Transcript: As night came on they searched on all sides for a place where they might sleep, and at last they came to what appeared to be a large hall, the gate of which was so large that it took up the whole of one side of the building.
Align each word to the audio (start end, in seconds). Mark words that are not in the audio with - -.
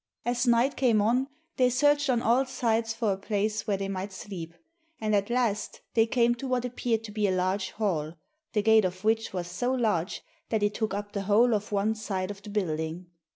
As 0.25 0.47
night 0.47 0.77
came 0.77 0.99
on 0.99 1.27
they 1.57 1.69
searched 1.69 2.09
on 2.09 2.23
all 2.23 2.43
sides 2.47 2.91
for 2.91 3.11
a 3.13 3.17
place 3.17 3.67
where 3.67 3.77
they 3.77 3.87
might 3.87 4.11
sleep, 4.11 4.55
and 4.99 5.13
at 5.13 5.29
last 5.29 5.81
they 5.93 6.07
came 6.07 6.33
to 6.33 6.47
what 6.47 6.65
appeared 6.65 7.03
to 7.03 7.11
be 7.11 7.27
a 7.27 7.31
large 7.31 7.69
hall, 7.69 8.15
the 8.53 8.63
gate 8.63 8.83
of 8.83 9.03
which 9.03 9.31
was 9.31 9.45
so 9.45 9.71
large 9.71 10.23
that 10.49 10.63
it 10.63 10.73
took 10.73 10.95
up 10.95 11.11
the 11.11 11.21
whole 11.29 11.53
of 11.53 11.71
one 11.71 11.93
side 11.93 12.31
of 12.31 12.41
the 12.41 12.49
building. 12.49 13.11